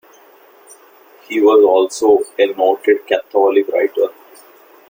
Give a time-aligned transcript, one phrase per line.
[1.27, 4.09] He was also a noted Catholic writer.